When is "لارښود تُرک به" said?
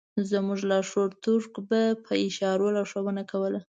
0.69-1.81